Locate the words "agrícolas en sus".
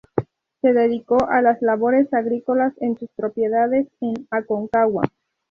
2.11-3.11